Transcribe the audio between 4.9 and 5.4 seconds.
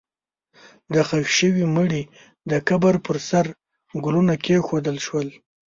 شول.